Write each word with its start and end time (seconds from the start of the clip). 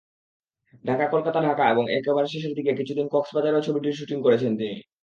ঢাকা-কলকাতা-ঢাকা 0.83 1.63
এবং 1.69 1.83
একেবারে 1.97 2.27
শেষের 2.27 2.53
দিকে 2.57 2.71
কিছুদিন 2.79 3.05
কক্সবাজারেও 3.09 3.65
ছবিটির 3.67 3.97
শুটিং 3.99 4.17
করেছেন 4.21 4.51
তিনি। 4.59 4.75